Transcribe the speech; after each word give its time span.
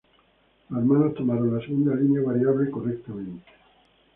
Los 0.69 0.79
hermanos 0.79 1.13
tomaron 1.13 1.53
la 1.55 1.63
segunda 1.63 1.93
línea 1.93 2.23
variable 2.23 2.71
correctamente. 2.71 3.45